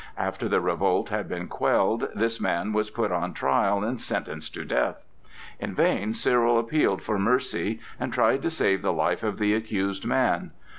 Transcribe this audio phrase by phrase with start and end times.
[0.17, 4.65] After the revolt had been quelled, this man was put on trial and sentenced to
[4.65, 5.05] death.
[5.59, 10.07] In vain Cyril appealed for mercy and tried to save the life of the accused
[10.07, 10.53] man.